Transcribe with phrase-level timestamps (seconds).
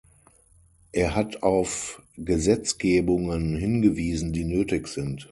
[0.93, 5.29] Er hat auf Gesetzgebungen hingewiesen, die nötig sind.